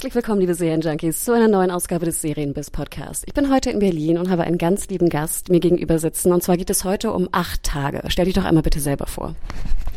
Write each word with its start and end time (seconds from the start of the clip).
Herzlich 0.00 0.14
willkommen, 0.14 0.40
liebe 0.40 0.54
Serienjunkies, 0.54 1.24
zu 1.24 1.34
einer 1.34 1.46
neuen 1.46 1.70
Ausgabe 1.70 2.06
des 2.06 2.22
Serienbiz 2.22 2.70
Podcast. 2.70 3.24
Ich 3.26 3.34
bin 3.34 3.52
heute 3.52 3.68
in 3.68 3.80
Berlin 3.80 4.16
und 4.16 4.30
habe 4.30 4.44
einen 4.44 4.56
ganz 4.56 4.88
lieben 4.88 5.10
Gast 5.10 5.50
mir 5.50 5.60
gegenüber 5.60 5.98
sitzen. 5.98 6.32
Und 6.32 6.42
zwar 6.42 6.56
geht 6.56 6.70
es 6.70 6.84
heute 6.84 7.12
um 7.12 7.28
acht 7.32 7.62
Tage. 7.64 8.00
Stell 8.08 8.24
dich 8.24 8.32
doch 8.32 8.46
einmal 8.46 8.62
bitte 8.62 8.80
selber 8.80 9.06
vor. 9.06 9.36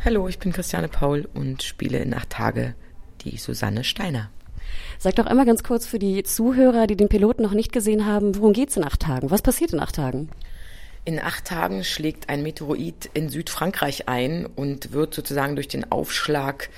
Hallo, 0.04 0.28
ich 0.28 0.40
bin 0.40 0.52
Christiane 0.52 0.90
Paul 0.90 1.30
und 1.34 1.64
spiele 1.64 2.00
in 2.00 2.14
acht 2.14 2.32
Tage 2.32 2.76
die 3.22 3.38
Susanne 3.38 3.86
Steiner. 3.86 4.30
Sag 5.00 5.16
doch 5.16 5.26
einmal 5.26 5.46
ganz 5.46 5.64
kurz 5.64 5.86
für 5.86 6.00
die 6.00 6.22
Zuhörer, 6.24 6.86
die 6.86 6.98
den 6.98 7.08
Piloten 7.08 7.42
noch 7.42 7.54
nicht 7.54 7.72
gesehen 7.72 8.06
haben, 8.06 8.36
worum 8.36 8.52
geht's 8.52 8.76
in 8.76 8.84
acht 8.84 9.00
Tagen? 9.00 9.32
Was 9.32 9.42
passiert 9.42 9.72
in 9.72 9.80
acht 9.80 9.96
Tagen? 9.96 10.28
In 11.06 11.18
acht 11.18 11.46
Tagen 11.46 11.86
schlägt 11.86 12.28
ein 12.28 12.44
Meteorit 12.44 13.10
in 13.14 13.30
Südfrankreich 13.30 14.10
ein 14.10 14.48
und 14.54 14.92
wird 14.92 15.14
sozusagen 15.14 15.56
durch 15.56 15.70
den 15.70 15.90
Aufschlag 15.94 16.70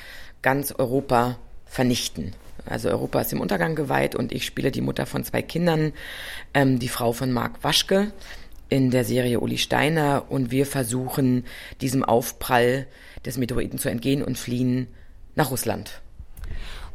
ganz 0.44 0.72
Europa 0.74 1.40
vernichten. 1.66 2.36
Also 2.66 2.90
Europa 2.90 3.22
ist 3.22 3.32
dem 3.32 3.42
Untergang 3.42 3.76
geweiht 3.76 4.16
und 4.16 4.32
ich 4.32 4.46
spiele 4.46 4.72
die 4.72 4.82
Mutter 4.82 5.06
von 5.06 5.24
zwei 5.24 5.42
Kindern, 5.42 5.94
ähm, 6.54 6.80
die 6.80 6.88
Frau 6.88 7.12
von 7.12 7.32
Marc 7.32 7.64
Waschke 7.64 8.12
in 8.70 8.92
der 8.92 9.04
Serie 9.06 9.40
Uli 9.40 9.58
Steiner 9.58 10.26
und 10.30 10.52
wir 10.52 10.66
versuchen 10.66 11.46
diesem 11.82 12.04
Aufprall 12.04 12.88
des 13.26 13.38
Meteoriten 13.38 13.78
zu 13.78 13.90
entgehen 13.90 14.24
und 14.24 14.38
fliehen 14.38 14.88
nach 15.36 15.52
Russland. 15.52 16.02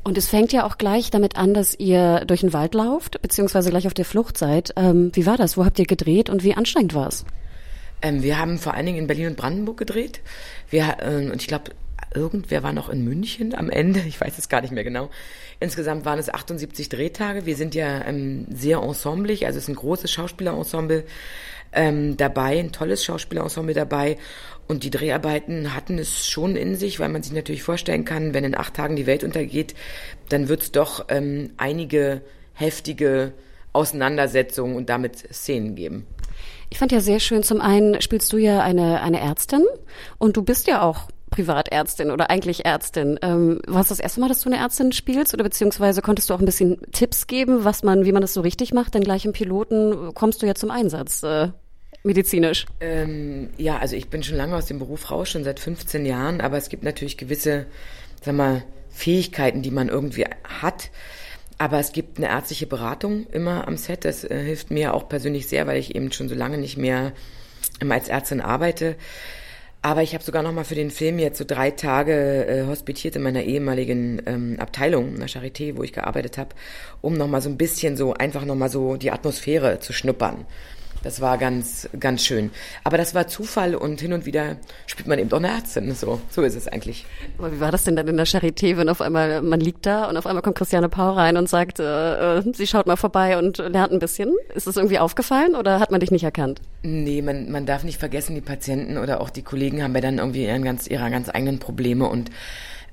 Und 0.02 0.16
es 0.16 0.28
fängt 0.28 0.52
ja 0.52 0.66
auch 0.66 0.78
gleich 0.78 1.10
damit 1.10 1.36
an, 1.36 1.52
dass 1.52 1.78
ihr 1.78 2.24
durch 2.26 2.40
den 2.40 2.52
Wald 2.52 2.74
lauft, 2.74 3.20
beziehungsweise 3.20 3.70
gleich 3.70 3.86
auf 3.86 3.94
der 3.94 4.06
Flucht 4.06 4.38
seid. 4.38 4.72
Ähm, 4.76 5.10
wie 5.14 5.26
war 5.26 5.36
das? 5.36 5.56
Wo 5.56 5.64
habt 5.64 5.78
ihr 5.78 5.84
gedreht 5.84 6.30
und 6.30 6.42
wie 6.42 6.54
anstrengend 6.54 6.94
war 6.94 7.08
es? 7.08 7.24
Ähm, 8.02 8.22
wir 8.22 8.38
haben 8.38 8.58
vor 8.58 8.74
allen 8.74 8.86
Dingen 8.86 8.98
in 8.98 9.06
Berlin 9.06 9.28
und 9.28 9.36
Brandenburg 9.36 9.76
gedreht. 9.76 10.20
Wir, 10.70 10.96
äh, 11.00 11.30
und 11.30 11.42
ich 11.42 11.48
glaube, 11.48 11.72
irgendwer 12.14 12.62
war 12.62 12.72
noch 12.72 12.88
in 12.88 13.04
München 13.04 13.54
am 13.54 13.70
Ende. 13.70 14.00
Ich 14.00 14.20
weiß 14.20 14.38
es 14.38 14.48
gar 14.48 14.60
nicht 14.60 14.72
mehr 14.72 14.84
genau. 14.84 15.10
Insgesamt 15.60 16.04
waren 16.04 16.18
es 16.18 16.32
78 16.32 16.88
Drehtage. 16.88 17.46
Wir 17.46 17.56
sind 17.56 17.74
ja 17.74 18.04
ähm, 18.04 18.46
sehr 18.50 18.78
ensemblig, 18.78 19.46
also 19.46 19.58
es 19.58 19.64
ist 19.64 19.68
ein 19.68 19.76
großes 19.76 20.10
Schauspielerensemble 20.10 21.04
ähm, 21.72 22.16
dabei, 22.16 22.58
ein 22.58 22.72
tolles 22.72 23.04
Schauspielerensemble 23.04 23.74
dabei. 23.74 24.18
Und 24.66 24.84
die 24.84 24.90
Dreharbeiten 24.90 25.74
hatten 25.74 25.98
es 25.98 26.28
schon 26.28 26.54
in 26.54 26.76
sich, 26.76 27.00
weil 27.00 27.08
man 27.08 27.22
sich 27.22 27.32
natürlich 27.32 27.62
vorstellen 27.62 28.04
kann, 28.04 28.34
wenn 28.34 28.44
in 28.44 28.56
acht 28.56 28.74
Tagen 28.74 28.96
die 28.96 29.06
Welt 29.06 29.24
untergeht, 29.24 29.74
dann 30.28 30.48
wird 30.48 30.62
es 30.62 30.72
doch 30.72 31.06
ähm, 31.08 31.50
einige 31.56 32.22
heftige 32.54 33.32
Auseinandersetzungen 33.72 34.76
und 34.76 34.88
damit 34.88 35.18
Szenen 35.32 35.74
geben. 35.74 36.06
Ich 36.70 36.78
fand 36.78 36.92
ja 36.92 37.00
sehr 37.00 37.18
schön, 37.18 37.42
zum 37.42 37.60
einen 37.60 38.00
spielst 38.00 38.32
du 38.32 38.36
ja 38.36 38.62
eine, 38.62 39.00
eine 39.00 39.20
Ärztin 39.20 39.64
und 40.18 40.36
du 40.36 40.42
bist 40.42 40.68
ja 40.68 40.82
auch 40.82 41.08
Privatärztin 41.30 42.10
oder 42.10 42.30
eigentlich 42.30 42.64
Ärztin. 42.64 43.18
Ähm, 43.22 43.60
war 43.66 43.82
es 43.82 43.88
das 43.88 44.00
erste 44.00 44.20
Mal, 44.20 44.28
dass 44.28 44.40
du 44.40 44.50
eine 44.50 44.58
Ärztin 44.58 44.92
spielst 44.92 45.32
oder 45.32 45.44
beziehungsweise 45.44 46.02
konntest 46.02 46.28
du 46.28 46.34
auch 46.34 46.40
ein 46.40 46.44
bisschen 46.44 46.78
Tipps 46.92 47.26
geben, 47.26 47.64
was 47.64 47.82
man, 47.82 48.04
wie 48.04 48.12
man 48.12 48.22
das 48.22 48.34
so 48.34 48.40
richtig 48.40 48.74
macht? 48.74 48.94
Denn 48.94 49.02
gleich 49.02 49.24
im 49.24 49.32
Piloten 49.32 50.12
kommst 50.14 50.42
du 50.42 50.46
ja 50.46 50.54
zum 50.54 50.70
Einsatz. 50.70 51.22
Äh, 51.22 51.48
medizinisch? 52.02 52.66
Ähm, 52.80 53.50
ja, 53.56 53.78
also 53.78 53.96
ich 53.96 54.08
bin 54.08 54.22
schon 54.22 54.36
lange 54.36 54.56
aus 54.56 54.66
dem 54.66 54.78
Beruf 54.78 55.10
raus, 55.10 55.30
schon 55.30 55.44
seit 55.44 55.60
15 55.60 56.04
Jahren, 56.04 56.40
aber 56.40 56.56
es 56.56 56.68
gibt 56.68 56.82
natürlich 56.82 57.16
gewisse, 57.16 57.66
sag 58.22 58.34
mal, 58.34 58.62
Fähigkeiten, 58.90 59.62
die 59.62 59.70
man 59.70 59.88
irgendwie 59.88 60.26
hat. 60.44 60.90
Aber 61.58 61.78
es 61.78 61.92
gibt 61.92 62.16
eine 62.16 62.28
ärztliche 62.28 62.66
Beratung 62.66 63.26
immer 63.32 63.68
am 63.68 63.76
Set. 63.76 64.04
Das 64.04 64.24
äh, 64.24 64.42
hilft 64.42 64.70
mir 64.70 64.94
auch 64.94 65.08
persönlich 65.08 65.46
sehr, 65.46 65.66
weil 65.66 65.78
ich 65.78 65.94
eben 65.94 66.10
schon 66.10 66.28
so 66.28 66.34
lange 66.34 66.58
nicht 66.58 66.76
mehr 66.78 67.12
ähm, 67.80 67.92
als 67.92 68.08
Ärztin 68.08 68.40
arbeite. 68.40 68.96
Aber 69.82 70.02
ich 70.02 70.12
habe 70.12 70.22
sogar 70.22 70.42
noch 70.42 70.52
mal 70.52 70.64
für 70.64 70.74
den 70.74 70.90
Film 70.90 71.18
jetzt 71.18 71.38
so 71.38 71.44
drei 71.46 71.70
Tage 71.70 72.46
äh, 72.46 72.66
hospitiert 72.66 73.16
in 73.16 73.22
meiner 73.22 73.42
ehemaligen 73.42 74.20
ähm, 74.26 74.56
Abteilung, 74.58 75.14
in 75.14 75.20
der 75.20 75.28
Charité, 75.28 75.76
wo 75.76 75.82
ich 75.82 75.94
gearbeitet 75.94 76.36
habe, 76.36 76.50
um 77.00 77.14
noch 77.14 77.28
mal 77.28 77.40
so 77.40 77.48
ein 77.48 77.56
bisschen 77.56 77.96
so 77.96 78.12
einfach 78.12 78.44
noch 78.44 78.56
mal 78.56 78.68
so 78.68 78.96
die 78.96 79.10
Atmosphäre 79.10 79.80
zu 79.80 79.94
schnuppern. 79.94 80.44
Das 81.02 81.20
war 81.20 81.38
ganz, 81.38 81.88
ganz 81.98 82.24
schön. 82.24 82.50
Aber 82.84 82.98
das 82.98 83.14
war 83.14 83.26
Zufall 83.26 83.74
und 83.74 84.00
hin 84.00 84.12
und 84.12 84.26
wieder 84.26 84.56
spielt 84.86 85.08
man 85.08 85.18
eben 85.18 85.28
doch 85.28 85.38
eine 85.38 85.48
Ärztin. 85.48 85.94
So, 85.94 86.20
so 86.30 86.42
ist 86.42 86.56
es 86.56 86.68
eigentlich. 86.68 87.06
Aber 87.38 87.52
wie 87.52 87.60
war 87.60 87.72
das 87.72 87.84
denn 87.84 87.96
dann 87.96 88.06
in 88.08 88.16
der 88.16 88.26
Charité, 88.26 88.76
wenn 88.76 88.88
auf 88.88 89.00
einmal 89.00 89.40
man 89.42 89.60
liegt 89.60 89.86
da 89.86 90.08
und 90.08 90.16
auf 90.16 90.26
einmal 90.26 90.42
kommt 90.42 90.56
Christiane 90.56 90.88
Paul 90.88 91.14
rein 91.14 91.36
und 91.36 91.48
sagt, 91.48 91.80
äh, 91.80 92.38
äh, 92.38 92.42
sie 92.52 92.66
schaut 92.66 92.86
mal 92.86 92.96
vorbei 92.96 93.38
und 93.38 93.58
lernt 93.58 93.92
ein 93.92 93.98
bisschen? 93.98 94.34
Ist 94.54 94.66
das 94.66 94.76
irgendwie 94.76 94.98
aufgefallen 94.98 95.54
oder 95.54 95.80
hat 95.80 95.90
man 95.90 96.00
dich 96.00 96.10
nicht 96.10 96.24
erkannt? 96.24 96.60
Nee, 96.82 97.22
man, 97.22 97.50
man 97.50 97.66
darf 97.66 97.84
nicht 97.84 97.98
vergessen, 97.98 98.34
die 98.34 98.40
Patienten 98.40 98.98
oder 98.98 99.20
auch 99.20 99.30
die 99.30 99.42
Kollegen 99.42 99.82
haben 99.82 99.94
ja 99.94 100.00
dann 100.00 100.18
irgendwie 100.18 100.44
ihren 100.44 100.64
ganz, 100.64 100.86
ihre 100.86 101.10
ganz 101.10 101.28
eigenen 101.28 101.58
Probleme 101.58 102.06
und 102.06 102.30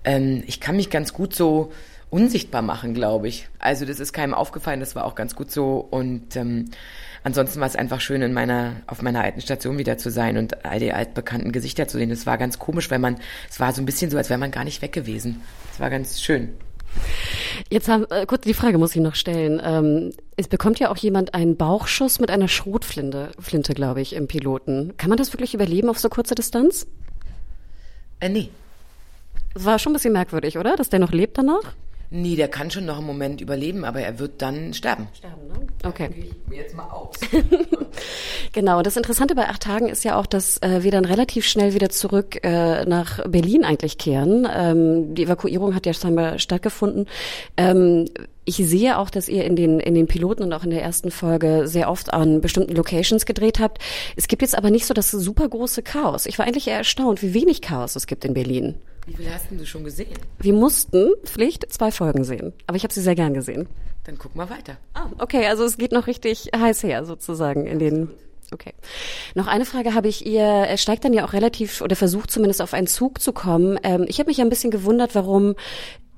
ähm, 0.03 0.43
ich 0.47 0.59
kann 0.59 0.77
mich 0.77 0.89
ganz 0.89 1.13
gut 1.13 1.35
so 1.35 1.71
unsichtbar 2.09 2.61
machen, 2.61 2.93
glaube 2.93 3.27
ich. 3.27 3.49
Also 3.59 3.85
das 3.85 3.99
ist 3.99 4.13
keinem 4.13 4.33
aufgefallen, 4.33 4.79
das 4.79 4.95
war 4.95 5.05
auch 5.05 5.15
ganz 5.15 5.35
gut 5.35 5.51
so 5.51 5.85
und 5.89 6.35
ähm, 6.35 6.71
ansonsten 7.27 7.59
war 7.59 7.67
es 7.67 7.75
einfach 7.75 8.01
schön, 8.01 8.21
in 8.21 8.33
meiner, 8.33 8.77
auf 8.87 9.01
meiner 9.01 9.21
alten 9.21 9.41
Station 9.41 9.77
wieder 9.77 9.97
zu 9.97 10.09
sein 10.09 10.37
und 10.37 10.65
all 10.65 10.79
die 10.79 10.93
altbekannten 10.93 11.51
Gesichter 11.51 11.87
zu 11.87 11.97
sehen. 11.97 12.09
Es 12.09 12.25
war 12.25 12.37
ganz 12.37 12.57
komisch, 12.57 12.89
weil 12.89 12.99
man, 12.99 13.17
es 13.49 13.59
war 13.59 13.73
so 13.73 13.81
ein 13.81 13.85
bisschen 13.85 14.09
so, 14.09 14.17
als 14.17 14.29
wäre 14.29 14.39
man 14.39 14.49
gar 14.49 14.63
nicht 14.63 14.81
weg 14.81 14.93
gewesen. 14.93 15.41
Es 15.71 15.79
war 15.79 15.89
ganz 15.89 16.21
schön. 16.21 16.53
Jetzt 17.69 17.89
haben, 17.89 18.05
äh, 18.09 18.25
kurz 18.25 18.43
die 18.43 18.53
Frage 18.53 18.77
muss 18.77 18.95
ich 18.95 19.01
noch 19.01 19.15
stellen. 19.15 19.61
Ähm, 19.63 20.13
es 20.37 20.47
bekommt 20.47 20.79
ja 20.79 20.89
auch 20.89 20.97
jemand 20.97 21.33
einen 21.33 21.57
Bauchschuss 21.57 22.19
mit 22.19 22.31
einer 22.31 22.47
Schrotflinte, 22.47 23.31
Flinte, 23.39 23.73
glaube 23.73 24.01
ich, 24.01 24.13
im 24.13 24.27
Piloten. 24.27 24.93
Kann 24.97 25.09
man 25.09 25.17
das 25.17 25.33
wirklich 25.33 25.53
überleben 25.53 25.89
auf 25.89 25.99
so 25.99 26.07
kurze 26.07 26.33
Distanz? 26.33 26.87
Äh, 28.21 28.29
nee. 28.29 28.49
Das 29.53 29.65
war 29.65 29.79
schon 29.79 29.91
ein 29.91 29.95
bisschen 29.95 30.13
merkwürdig, 30.13 30.57
oder? 30.57 30.77
Dass 30.77 30.89
der 30.89 30.99
noch 30.99 31.11
lebt 31.11 31.37
danach? 31.37 31.73
Nee, 32.09 32.37
der 32.37 32.47
kann 32.47 32.71
schon 32.71 32.85
noch 32.85 32.97
einen 32.97 33.05
Moment 33.05 33.41
überleben, 33.41 33.83
aber 33.83 33.99
er 33.99 34.17
wird 34.17 34.41
dann 34.41 34.73
sterben. 34.73 35.09
Sterben, 35.13 35.47
ne? 35.47 35.67
Okay. 35.83 36.09
Ich 36.17 36.33
mir 36.47 36.59
jetzt 36.59 36.73
mal 36.73 36.89
aus. 36.89 37.15
genau. 38.53 38.81
Das 38.81 38.95
Interessante 38.95 39.35
bei 39.35 39.49
acht 39.49 39.63
Tagen 39.63 39.89
ist 39.89 40.05
ja 40.05 40.17
auch, 40.17 40.25
dass 40.25 40.57
äh, 40.61 40.83
wir 40.83 40.91
dann 40.91 41.03
relativ 41.03 41.45
schnell 41.45 41.73
wieder 41.73 41.89
zurück 41.89 42.43
äh, 42.43 42.85
nach 42.85 43.27
Berlin 43.27 43.65
eigentlich 43.65 43.97
kehren. 43.97 44.47
Ähm, 44.49 45.15
die 45.15 45.23
Evakuierung 45.23 45.75
hat 45.75 45.85
ja 45.85 45.93
scheinbar 45.93 46.39
stattgefunden. 46.39 47.07
Ähm, 47.57 48.05
ich 48.45 48.55
sehe 48.55 48.97
auch, 48.97 49.09
dass 49.09 49.27
ihr 49.27 49.43
in 49.43 49.57
den, 49.57 49.81
in 49.81 49.93
den 49.93 50.07
Piloten 50.07 50.43
und 50.43 50.53
auch 50.53 50.63
in 50.63 50.69
der 50.69 50.81
ersten 50.81 51.11
Folge 51.11 51.67
sehr 51.67 51.91
oft 51.91 52.13
an 52.13 52.39
bestimmten 52.39 52.73
Locations 52.73 53.25
gedreht 53.25 53.59
habt. 53.59 53.79
Es 54.15 54.29
gibt 54.29 54.41
jetzt 54.41 54.57
aber 54.57 54.71
nicht 54.71 54.85
so 54.85 54.93
das 54.93 55.11
super 55.11 55.49
große 55.49 55.83
Chaos. 55.83 56.25
Ich 56.25 56.39
war 56.39 56.45
eigentlich 56.45 56.69
eher 56.69 56.77
erstaunt, 56.77 57.21
wie 57.21 57.33
wenig 57.33 57.61
Chaos 57.61 57.97
es 57.97 58.07
gibt 58.07 58.23
in 58.23 58.33
Berlin. 58.33 58.75
Wie 59.07 59.13
viel 59.13 59.33
hast 59.33 59.49
denn 59.49 59.57
du 59.57 59.65
schon 59.65 59.85
gesehen? 59.85 60.17
Wir 60.39 60.53
mussten, 60.53 61.13
Pflicht, 61.23 61.71
zwei 61.71 61.91
Folgen 61.91 62.25
sehen. 62.25 62.53
Aber 62.67 62.75
ich 62.75 62.83
habe 62.83 62.93
sie 62.93 63.01
sehr 63.01 63.15
gern 63.15 63.33
gesehen. 63.33 63.67
Dann 64.03 64.17
guck 64.17 64.35
mal 64.35 64.49
weiter. 64.49 64.75
Ah, 64.93 65.07
okay, 65.17 65.47
also 65.47 65.63
es 65.63 65.77
geht 65.77 65.93
noch 65.93 66.07
richtig 66.07 66.51
heiß 66.55 66.83
her 66.83 67.05
sozusagen 67.05 67.65
in 67.65 67.79
den 67.79 68.09
Okay. 68.53 68.73
Noch 69.35 69.47
eine 69.47 69.65
Frage 69.65 69.93
habe 69.93 70.07
ich. 70.07 70.25
Ihr 70.25 70.77
steigt 70.77 71.03
dann 71.03 71.11
ja 71.11 71.25
auch 71.25 71.33
relativ 71.33 71.81
oder 71.81 71.97
versucht 71.97 72.31
zumindest 72.31 72.61
auf 72.61 72.73
einen 72.73 72.87
Zug 72.87 73.21
zu 73.21 73.33
kommen. 73.33 73.77
Ähm, 73.83 74.05
ich 74.07 74.19
habe 74.19 74.29
mich 74.29 74.37
ja 74.37 74.45
ein 74.45 74.49
bisschen 74.49 74.71
gewundert, 74.71 75.15
warum 75.15 75.55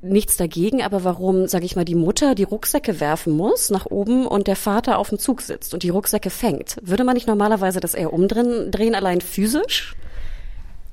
nichts 0.01 0.37
dagegen, 0.37 0.83
aber 0.83 1.03
warum, 1.03 1.47
sage 1.47 1.65
ich 1.65 1.75
mal, 1.75 1.85
die 1.85 1.95
Mutter 1.95 2.35
die 2.35 2.43
Rucksäcke 2.43 2.99
werfen 2.99 3.33
muss 3.33 3.71
nach 3.71 3.87
oben 3.87 4.27
und 4.27 4.47
der 4.47 4.55
Vater 4.55 4.99
auf 4.99 5.09
dem 5.09 5.17
Zug 5.17 5.41
sitzt 5.41 5.73
und 5.73 5.81
die 5.81 5.89
Rucksäcke 5.89 6.29
fängt. 6.29 6.77
Würde 6.83 7.03
man 7.03 7.15
nicht 7.15 7.27
normalerweise 7.27 7.79
das 7.79 7.95
eher 7.95 8.13
umdrehen, 8.13 8.69
drehen 8.69 8.93
allein 8.93 9.21
physisch? 9.21 9.95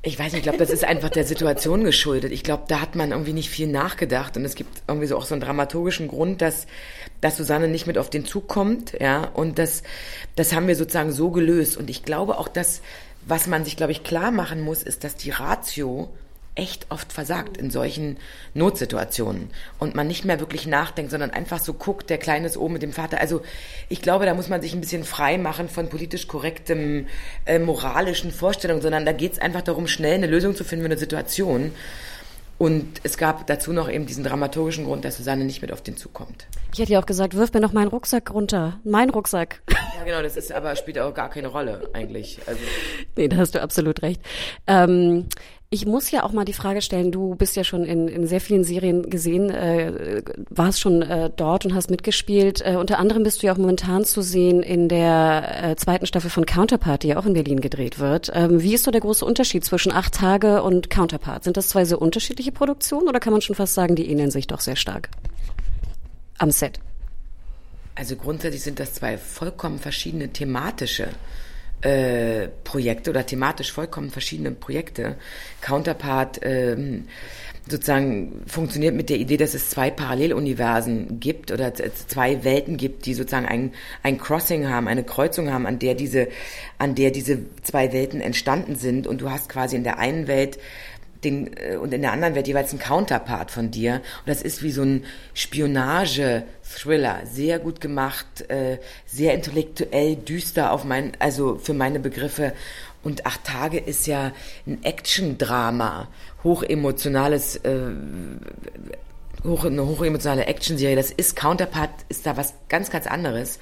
Ich 0.07 0.21
weiß 0.21 0.27
nicht, 0.27 0.37
ich 0.37 0.43
glaube, 0.45 0.59
das 0.59 0.71
ist 0.71 0.85
einfach 0.85 1.09
der 1.09 1.25
Situation 1.25 1.83
geschuldet. 1.83 2.31
Ich 2.31 2.45
glaube, 2.45 2.63
da 2.69 2.81
hat 2.81 2.95
man 2.95 3.11
irgendwie 3.11 3.33
nicht 3.33 3.51
viel 3.51 3.67
nachgedacht. 3.67 4.37
Und 4.37 4.45
es 4.45 4.55
gibt 4.55 4.85
irgendwie 4.87 5.09
so 5.09 5.17
auch 5.17 5.25
so 5.25 5.35
einen 5.35 5.41
dramaturgischen 5.41 6.07
Grund, 6.07 6.41
dass, 6.43 6.69
dass 7.21 7.37
Susanne 7.37 7.67
nicht 7.67 7.89
mit 7.89 7.99
auf 7.99 8.09
den 8.09 8.25
Zug 8.25 8.47
kommt, 8.47 8.93
ja, 9.01 9.25
und 9.25 9.59
das, 9.59 9.83
das 10.37 10.55
haben 10.55 10.69
wir 10.69 10.77
sozusagen 10.77 11.11
so 11.11 11.33
gelöst. 11.33 11.77
Und 11.77 11.91
ich 11.91 12.05
glaube 12.05 12.39
auch, 12.39 12.47
dass, 12.47 12.83
was 13.27 13.49
man 13.49 13.65
sich, 13.65 13.77
glaube 13.77 13.91
ich, 13.91 14.05
klar 14.05 14.31
machen 14.31 14.61
muss, 14.61 14.85
ist, 14.85 15.03
dass 15.03 15.17
die 15.17 15.31
Ratio 15.31 16.09
echt 16.57 16.87
oft 16.91 17.13
versagt 17.13 17.57
in 17.57 17.71
solchen 17.71 18.17
Notsituationen 18.55 19.51
und 19.79 19.95
man 19.95 20.07
nicht 20.07 20.25
mehr 20.25 20.41
wirklich 20.41 20.67
nachdenkt, 20.67 21.11
sondern 21.11 21.31
einfach 21.31 21.61
so 21.61 21.75
guckt, 21.75 22.11
der 22.11 22.19
Kleine 22.19 22.47
ist 22.47 22.57
oben 22.57 22.73
mit 22.73 22.83
dem 22.83 22.93
Vater. 22.93 23.21
Also 23.21 23.43
ich 23.89 24.03
glaube, 24.03 24.27
da 24.27 24.35
muss 24.35 24.49
man 24.49 24.63
sich 24.63 24.75
ein 24.75 24.81
bisschen 24.81 25.05
frei 25.05 25.39
machen 25.39 25.69
von 25.69 25.89
politisch 25.89 26.27
korrektem, 26.27 27.07
äh, 27.45 27.59
moralischen 27.59 28.33
Vorstellungen, 28.33 28.83
sondern 28.83 29.07
da 29.07 29.13
geht 29.13 29.35
es 29.35 29.39
einfach 29.39 29.63
darum, 29.63 29.87
schnell 29.87 30.15
eine 30.15 30.27
Lösung 30.27 30.57
zu 30.57 30.65
finden 30.65 30.85
für 30.85 30.91
eine 30.91 30.99
Situation. 30.99 31.73
Und 32.59 33.01
es 33.03 33.19
gab 33.19 33.47
dazu 33.47 33.73
noch 33.73 33.91
eben 33.91 34.07
diesen 34.07 34.25
dramaturgischen 34.25 34.87
Grund, 34.87 35.05
dass 35.05 35.19
Susanne 35.19 35.45
nicht 35.45 35.61
mit 35.61 35.73
auf 35.73 35.83
den 35.83 35.97
Zug 35.97 36.15
kommt. 36.15 36.47
Ich 36.73 36.79
hätte 36.79 36.93
ja 36.93 37.01
auch 37.01 37.07
gesagt, 37.07 37.35
wirf 37.35 37.53
mir 37.53 37.61
noch 37.61 37.73
meinen 37.73 37.89
Rucksack 37.89 38.33
runter. 38.33 38.81
Mein 38.83 39.11
Rucksack. 39.11 39.61
Genau, 40.07 40.23
das 40.23 40.37
ist 40.37 40.53
aber 40.53 40.77
spielt 40.77 41.01
auch 41.01 41.13
gar 41.13 41.29
keine 41.29 41.49
Rolle 41.49 41.91
eigentlich. 41.93 42.39
Also. 42.47 42.61
Nee, 43.17 43.27
da 43.27 43.39
hast 43.39 43.57
du 43.57 43.61
absolut 43.61 44.03
recht. 44.03 44.21
Ähm, 44.69 45.27
ich 45.69 45.85
muss 45.85 46.13
ja 46.13 46.23
auch 46.23 46.31
mal 46.31 46.45
die 46.45 46.53
Frage 46.53 46.81
stellen, 46.81 47.11
du 47.11 47.35
bist 47.35 47.57
ja 47.57 47.65
schon 47.65 47.85
in, 47.85 48.07
in 48.07 48.25
sehr 48.29 48.41
vielen 48.41 48.63
Serien 48.63 49.11
gesehen, 49.11 49.51
äh, 49.51 50.23
warst 50.49 50.79
schon 50.79 51.03
äh, 51.03 51.29
dort 51.35 51.67
und 51.67 51.75
hast 51.75 51.91
mitgespielt. 51.91 52.63
Äh, 52.65 52.77
unter 52.77 53.01
anderem 53.01 53.25
bist 53.25 53.43
du 53.43 53.49
ja 53.49 53.53
auch 53.53 53.59
momentan 53.59 54.05
zu 54.05 54.23
sehen 54.23 54.63
in 54.63 54.89
der 54.89 55.71
äh, 55.71 55.75
zweiten 55.75 56.07
Staffel 56.07 56.31
von 56.31 56.47
Counterpart, 56.47 57.03
die 57.03 57.09
ja 57.09 57.19
auch 57.19 57.27
in 57.27 57.33
Berlin 57.33 57.61
gedreht 57.61 57.99
wird. 57.99 58.31
Ähm, 58.33 58.63
wie 58.63 58.75
ist 58.75 58.85
so 58.85 58.93
der 58.93 59.01
große 59.01 59.25
Unterschied 59.25 59.65
zwischen 59.65 59.91
Acht 59.91 60.15
Tage 60.15 60.63
und 60.63 60.89
Counterpart? 60.89 61.43
Sind 61.43 61.57
das 61.57 61.69
zwei 61.71 61.85
sehr 61.85 62.01
unterschiedliche 62.01 62.53
Produktionen 62.53 63.09
oder 63.09 63.19
kann 63.19 63.33
man 63.33 63.43
schon 63.43 63.57
fast 63.57 63.75
sagen, 63.75 63.97
die 63.97 64.09
ähneln 64.09 64.31
sich 64.31 64.47
doch 64.47 64.61
sehr 64.61 64.77
stark 64.77 65.09
am 66.39 66.53
Set? 66.53 66.79
Also 67.97 68.15
grundsätzlich 68.15 68.63
sind 68.63 68.79
das 68.79 68.93
zwei 68.93 69.17
vollkommen 69.17 69.79
verschiedene 69.79 70.29
thematische 70.29 71.09
äh, 71.81 72.49
Projekte 72.63 73.11
oder 73.11 73.25
thematisch 73.25 73.73
vollkommen 73.73 74.11
verschiedene 74.11 74.51
Projekte. 74.53 75.17
Counterpart 75.63 76.41
ähm, 76.43 77.09
sozusagen 77.69 78.43
funktioniert 78.47 78.95
mit 78.95 79.09
der 79.09 79.17
Idee, 79.17 79.39
dass 79.39 79.55
es 79.55 79.71
zwei 79.71 79.91
Paralleluniversen 79.91 81.21
gibt 81.21 81.51
oder 81.51 81.73
zwei 81.75 82.45
Welten 82.45 82.77
gibt, 82.77 83.07
die 83.07 83.15
sozusagen 83.15 83.47
ein, 83.47 83.73
ein 84.03 84.19
Crossing 84.19 84.69
haben, 84.69 84.89
eine 84.89 85.03
Kreuzung 85.03 85.51
haben, 85.51 85.67
an 85.67 85.79
der 85.79 85.95
diese, 85.95 86.29
an 86.79 86.95
der 86.95 87.11
diese 87.11 87.39
zwei 87.63 87.93
Welten 87.95 88.21
entstanden 88.21 88.77
sind. 88.77 89.07
Und 89.07 89.23
du 89.23 89.31
hast 89.31 89.49
quasi 89.49 89.75
in 89.75 89.85
der 89.85 89.99
einen 89.99 90.29
Welt 90.29 90.59
den, 91.27 91.57
äh, 91.57 91.77
und 91.77 91.93
in 91.93 92.03
der 92.03 92.13
anderen 92.13 92.35
Welt 92.35 92.47
jeweils 92.47 92.73
ein 92.73 92.79
Counterpart 92.79 93.51
von 93.51 93.71
dir. 93.71 93.95
Und 93.95 94.29
das 94.29 94.43
ist 94.43 94.63
wie 94.63 94.71
so 94.71 94.83
ein 94.83 95.05
Spionage-Thriller. 95.35 97.23
Sehr 97.31 97.59
gut 97.59 97.81
gemacht, 97.81 98.49
äh, 98.49 98.79
sehr 99.07 99.35
intellektuell, 99.35 100.17
düster 100.17 100.73
auf 100.73 100.85
mein, 100.85 101.13
also 101.19 101.57
für 101.57 101.75
meine 101.75 102.01
Begriffe. 102.01 102.53
Und 103.03 103.27
Acht 103.27 103.45
Tage 103.45 103.79
ist 103.79 104.07
ja 104.07 104.33
ein 104.67 104.83
Action-Drama, 104.83 106.09
hochemotionales, 106.43 107.57
äh, 107.57 107.81
hoch, 109.45 109.65
eine 109.65 109.87
hochemotionale 109.87 110.47
Action-Serie. 110.47 110.97
Das 110.97 111.11
ist 111.11 111.37
Counterpart, 111.37 111.91
ist 112.09 112.27
da 112.27 112.37
was 112.37 112.55
ganz, 112.69 112.91
ganz 112.91 113.07
anderes. 113.07 113.59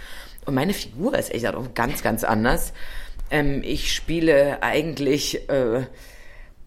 Und 0.46 0.54
meine 0.54 0.74
Figur 0.74 1.16
ist 1.18 1.32
echt 1.32 1.46
auch 1.46 1.74
ganz, 1.74 2.02
ganz 2.02 2.24
anders. 2.24 2.72
Ähm, 3.30 3.62
ich 3.64 3.94
spiele 3.94 4.62
eigentlich 4.62 5.48
äh, 5.48 5.86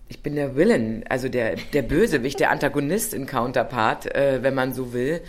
ich 0.09 0.21
bin 0.21 0.35
der 0.35 0.55
Villain, 0.55 1.03
also 1.09 1.29
der, 1.29 1.55
der 1.73 1.81
Bösewicht, 1.81 2.39
der 2.39 2.51
Antagonist 2.51 3.13
in 3.13 3.25
Counterpart, 3.25 4.13
äh, 4.15 4.41
wenn 4.41 4.53
man 4.53 4.73
so 4.73 4.93
will, 4.93 5.21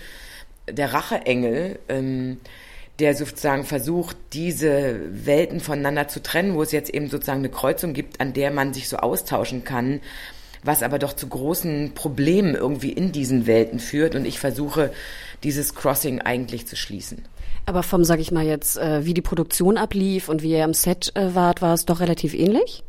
der 0.71 0.93
Racheengel, 0.93 1.79
ähm, 1.89 2.39
der 2.99 3.15
sozusagen 3.15 3.65
versucht, 3.65 4.17
diese 4.33 5.01
Welten 5.11 5.61
voneinander 5.61 6.09
zu 6.09 6.21
trennen, 6.21 6.55
wo 6.55 6.63
es 6.63 6.73
jetzt 6.73 6.91
eben 6.91 7.09
sozusagen 7.09 7.41
eine 7.41 7.49
Kreuzung 7.49 7.93
gibt, 7.93 8.21
an 8.21 8.33
der 8.33 8.51
man 8.51 8.75
sich 8.75 8.89
so 8.89 8.97
austauschen 8.97 9.65
kann, 9.65 10.01
was 10.65 10.83
aber 10.83 10.99
doch 10.99 11.13
zu 11.13 11.29
großen 11.29 11.93
Problemen 11.95 12.57
irgendwie 12.57 12.93
in 12.93 13.13
diesen 13.13 13.47
Welten 13.47 13.79
führt. 13.79 14.17
Und 14.17 14.25
ich 14.25 14.41
versuche, 14.41 14.93
dieses 15.45 15.77
Crossing 15.77 16.21
eigentlich 16.21 16.67
zu 16.67 16.75
schließen. 16.75 17.25
Aber 17.67 17.85
vom, 17.85 18.03
sag 18.03 18.19
ich 18.19 18.33
mal 18.33 18.45
jetzt, 18.45 18.79
äh, 18.79 19.05
wie 19.05 19.15
die 19.15 19.23
Produktion 19.23 19.77
ablief 19.77 20.29
und 20.29 20.43
wie 20.43 20.53
ihr 20.53 20.65
am 20.65 20.75
Set 20.75 21.13
äh, 21.15 21.35
wart, 21.35 21.63
war 21.63 21.75
es 21.75 21.85
doch 21.85 22.01
relativ 22.01 22.35
ähnlich? 22.35 22.83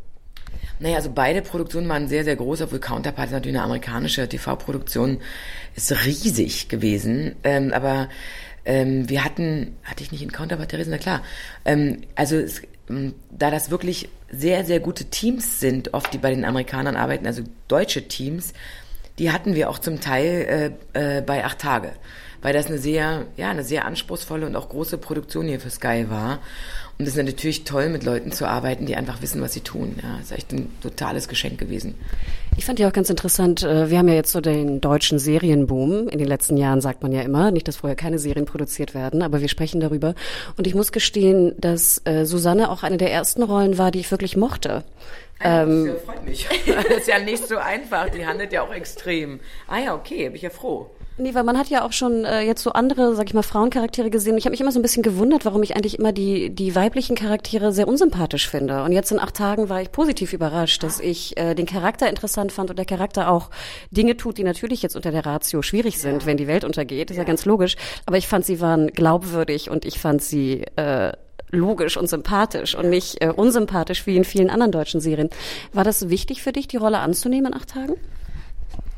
Naja, 0.79 0.95
also 0.95 1.11
beide 1.13 1.41
Produktionen 1.41 1.89
waren 1.89 2.07
sehr, 2.07 2.23
sehr 2.23 2.35
groß, 2.35 2.61
obwohl 2.61 2.79
Counterpart 2.79 3.27
ist 3.27 3.33
natürlich 3.33 3.57
eine 3.57 3.65
amerikanische 3.65 4.27
TV-Produktion, 4.27 5.19
ist 5.75 6.05
riesig 6.05 6.69
gewesen. 6.69 7.35
Ähm, 7.43 7.73
aber 7.73 8.09
ähm, 8.65 9.09
wir 9.09 9.25
hatten, 9.25 9.75
hatte 9.83 10.03
ich 10.03 10.11
nicht 10.11 10.21
in 10.21 10.31
Counterpart, 10.31 10.69
Therese? 10.69 10.89
Na 10.89 10.97
klar. 10.97 11.21
Ähm, 11.65 12.01
also 12.15 12.37
es, 12.37 12.61
ähm, 12.89 13.13
da 13.29 13.51
das 13.51 13.71
wirklich 13.71 14.09
sehr, 14.31 14.63
sehr 14.63 14.79
gute 14.79 15.05
Teams 15.05 15.59
sind, 15.59 15.93
oft 15.93 16.13
die 16.13 16.17
bei 16.17 16.29
den 16.29 16.45
Amerikanern 16.45 16.95
arbeiten, 16.95 17.25
also 17.27 17.43
deutsche 17.67 18.07
Teams, 18.07 18.53
die 19.17 19.31
hatten 19.31 19.55
wir 19.55 19.69
auch 19.69 19.79
zum 19.79 19.99
Teil 19.99 20.73
äh, 20.93 21.17
äh, 21.17 21.21
bei 21.21 21.43
acht 21.43 21.59
Tage, 21.59 21.91
weil 22.41 22.53
das 22.53 22.67
eine 22.67 22.77
sehr, 22.77 23.25
ja, 23.35 23.49
eine 23.49 23.63
sehr 23.63 23.85
anspruchsvolle 23.85 24.45
und 24.45 24.55
auch 24.55 24.69
große 24.69 24.97
Produktion 24.97 25.47
hier 25.47 25.59
für 25.59 25.69
Sky 25.69 26.05
war. 26.09 26.39
Und 26.99 27.07
es 27.07 27.15
ist 27.15 27.25
natürlich 27.25 27.63
toll, 27.63 27.87
mit 27.87 28.03
Leuten 28.03 28.33
zu 28.33 28.45
arbeiten, 28.45 28.85
die 28.85 28.97
einfach 28.97 29.21
wissen, 29.21 29.41
was 29.41 29.53
sie 29.53 29.61
tun. 29.61 29.95
Ja, 30.03 30.17
das 30.17 30.31
ist 30.31 30.37
echt 30.37 30.51
ein 30.51 30.69
totales 30.81 31.29
Geschenk 31.29 31.57
gewesen. 31.57 31.95
Ich 32.57 32.65
fand 32.65 32.77
ja 32.77 32.89
auch 32.89 32.91
ganz 32.91 33.09
interessant, 33.09 33.63
äh, 33.63 33.89
wir 33.89 33.97
haben 33.97 34.09
ja 34.09 34.15
jetzt 34.15 34.33
so 34.33 34.41
den 34.41 34.81
deutschen 34.81 35.17
Serienboom. 35.17 36.09
In 36.09 36.19
den 36.19 36.27
letzten 36.27 36.57
Jahren 36.57 36.81
sagt 36.81 37.01
man 37.01 37.13
ja 37.13 37.21
immer, 37.21 37.51
nicht, 37.51 37.69
dass 37.69 37.77
vorher 37.77 37.95
keine 37.95 38.19
Serien 38.19 38.45
produziert 38.45 38.93
werden, 38.93 39.21
aber 39.21 39.39
wir 39.39 39.47
sprechen 39.47 39.79
darüber. 39.79 40.13
Und 40.57 40.67
ich 40.67 40.75
muss 40.75 40.91
gestehen, 40.91 41.53
dass 41.57 42.01
äh, 42.03 42.25
Susanne 42.25 42.69
auch 42.69 42.83
eine 42.83 42.97
der 42.97 43.13
ersten 43.13 43.43
Rollen 43.43 43.77
war, 43.77 43.91
die 43.91 44.01
ich 44.01 44.11
wirklich 44.11 44.35
mochte. 44.35 44.83
Ah, 45.39 45.61
ähm, 45.61 45.87
das 45.93 46.03
freut 46.03 46.25
mich. 46.25 46.49
Das 46.65 46.97
ist 46.97 47.07
ja 47.07 47.19
nicht 47.19 47.47
so 47.47 47.59
einfach. 47.59 48.09
Die 48.09 48.25
handelt 48.25 48.51
ja 48.51 48.61
auch 48.61 48.73
extrem. 48.73 49.39
Ah 49.69 49.79
ja, 49.79 49.95
okay, 49.95 50.25
bin 50.25 50.35
ich 50.35 50.41
ja 50.41 50.49
froh. 50.49 50.89
Nee, 51.19 51.35
weil 51.35 51.43
man 51.43 51.57
hat 51.57 51.67
ja 51.67 51.83
auch 51.83 51.91
schon 51.91 52.23
äh, 52.23 52.41
jetzt 52.41 52.63
so 52.63 52.71
andere, 52.71 53.13
sag 53.13 53.27
ich 53.27 53.33
mal, 53.33 53.43
Frauencharaktere 53.43 54.09
gesehen. 54.09 54.37
Ich 54.37 54.45
habe 54.45 54.51
mich 54.51 54.61
immer 54.61 54.71
so 54.71 54.79
ein 54.79 54.81
bisschen 54.81 55.03
gewundert, 55.03 55.43
warum 55.43 55.61
ich 55.63 55.75
eigentlich 55.75 55.99
immer 55.99 56.13
die, 56.13 56.49
die 56.49 56.75
weiblichen 56.75 57.17
Charaktere 57.17 57.73
sehr 57.73 57.89
unsympathisch 57.89 58.47
finde. 58.47 58.83
Und 58.83 58.93
jetzt 58.93 59.11
in 59.11 59.19
acht 59.19 59.35
Tagen 59.35 59.67
war 59.67 59.81
ich 59.81 59.91
positiv 59.91 60.31
überrascht, 60.31 60.81
dass 60.81 61.01
ich 61.01 61.37
äh, 61.37 61.55
den 61.55 61.65
Charakter 61.65 62.07
interessant 62.07 62.53
fand 62.53 62.69
und 62.69 62.79
der 62.79 62.85
Charakter 62.85 63.29
auch 63.29 63.49
Dinge 63.91 64.15
tut, 64.15 64.37
die 64.37 64.45
natürlich 64.45 64.81
jetzt 64.81 64.95
unter 64.95 65.11
der 65.11 65.25
Ratio 65.25 65.61
schwierig 65.61 65.99
sind, 65.99 66.21
ja. 66.21 66.25
wenn 66.25 66.37
die 66.37 66.47
Welt 66.47 66.63
untergeht. 66.63 67.09
Das 67.09 67.15
ist 67.15 67.17
ja. 67.17 67.23
ja 67.23 67.27
ganz 67.27 67.43
logisch. 67.43 67.75
Aber 68.05 68.15
ich 68.15 68.27
fand, 68.27 68.45
sie 68.45 68.61
waren 68.61 68.87
glaubwürdig 68.87 69.69
und 69.69 69.83
ich 69.83 69.99
fand 69.99 70.21
sie 70.21 70.63
äh, 70.77 71.11
logisch 71.51 71.97
und 71.97 72.07
sympathisch 72.07 72.75
und 72.75 72.89
nicht 72.89 73.21
äh, 73.21 73.33
unsympathisch 73.35 74.07
wie 74.07 74.15
in 74.15 74.23
vielen 74.23 74.49
anderen 74.49 74.71
deutschen 74.71 75.01
Serien. 75.01 75.29
War 75.73 75.83
das 75.83 76.09
wichtig 76.09 76.41
für 76.41 76.53
dich, 76.53 76.69
die 76.69 76.77
Rolle 76.77 76.99
anzunehmen 76.99 77.51
in 77.51 77.59
acht 77.59 77.71
Tagen? 77.71 77.95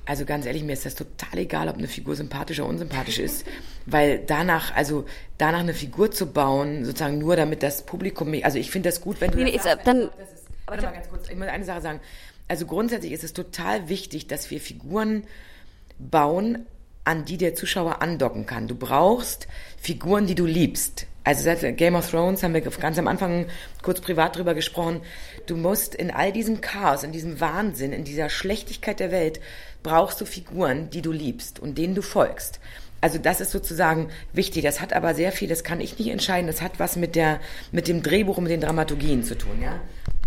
Also 0.05 0.25
ganz 0.25 0.45
ehrlich, 0.45 0.63
mir 0.63 0.73
ist 0.73 0.85
das 0.85 0.95
total 0.95 1.39
egal, 1.39 1.69
ob 1.69 1.77
eine 1.77 1.87
Figur 1.87 2.15
sympathisch 2.15 2.59
oder 2.59 2.69
unsympathisch 2.69 3.19
ist, 3.19 3.45
weil 3.85 4.19
danach, 4.19 4.75
also 4.75 5.05
danach 5.37 5.59
eine 5.59 5.75
Figur 5.75 6.11
zu 6.11 6.25
bauen, 6.25 6.85
sozusagen 6.85 7.19
nur 7.19 7.35
damit 7.35 7.61
das 7.61 7.85
Publikum 7.85 8.31
mich, 8.31 8.43
also 8.43 8.57
ich 8.57 8.71
finde 8.71 8.89
das 8.89 9.01
gut, 9.01 9.21
wenn 9.21 9.31
du 9.31 9.37
nee, 9.37 9.51
das 9.51 9.63
sagst, 9.63 9.85
dann, 9.85 10.09
das 10.17 10.33
ist, 10.33 10.45
warte 10.65 10.83
mal 10.83 10.91
ganz 10.91 11.07
kurz, 11.07 11.29
ich 11.29 11.35
muss 11.35 11.47
eine 11.47 11.65
Sache 11.65 11.81
sagen. 11.81 11.99
Also 12.47 12.65
grundsätzlich 12.65 13.13
ist 13.13 13.23
es 13.23 13.33
total 13.33 13.89
wichtig, 13.89 14.27
dass 14.27 14.49
wir 14.49 14.59
Figuren 14.59 15.23
bauen, 15.99 16.65
an 17.03 17.25
die 17.25 17.37
der 17.37 17.55
Zuschauer 17.55 18.01
andocken 18.01 18.45
kann. 18.45 18.67
Du 18.67 18.75
brauchst 18.75 19.47
Figuren, 19.77 20.27
die 20.27 20.35
du 20.35 20.45
liebst. 20.45 21.07
Also 21.23 21.43
seit 21.43 21.77
Game 21.77 21.95
of 21.95 22.09
Thrones 22.09 22.41
haben 22.41 22.53
wir 22.53 22.61
ganz 22.61 22.97
am 22.97 23.07
Anfang 23.07 23.45
kurz 23.83 24.01
privat 24.01 24.35
drüber 24.35 24.55
gesprochen. 24.55 25.01
Du 25.45 25.55
musst 25.55 25.93
in 25.93 26.09
all 26.09 26.31
diesem 26.31 26.61
Chaos, 26.61 27.03
in 27.03 27.11
diesem 27.11 27.39
Wahnsinn, 27.39 27.93
in 27.93 28.03
dieser 28.03 28.29
Schlechtigkeit 28.29 28.99
der 28.99 29.11
Welt 29.11 29.39
brauchst 29.83 30.19
du 30.19 30.25
Figuren, 30.25 30.89
die 30.89 31.01
du 31.01 31.11
liebst 31.11 31.59
und 31.59 31.77
denen 31.77 31.93
du 31.93 32.01
folgst. 32.01 32.59
Also 33.01 33.17
das 33.17 33.41
ist 33.41 33.51
sozusagen 33.51 34.09
wichtig. 34.33 34.63
Das 34.63 34.81
hat 34.81 34.93
aber 34.93 35.13
sehr 35.13 35.31
viel, 35.31 35.47
das 35.47 35.63
kann 35.63 35.79
ich 35.79 35.97
nicht 35.97 36.09
entscheiden. 36.09 36.47
Das 36.47 36.61
hat 36.61 36.79
was 36.79 36.95
mit 36.95 37.15
der, 37.15 37.39
mit 37.71 37.87
dem 37.87 38.01
Drehbuch 38.01 38.37
und 38.37 38.43
mit 38.43 38.51
den 38.51 38.61
Dramaturgien 38.61 39.23
zu 39.23 39.37
tun, 39.37 39.61
ja. 39.61 39.79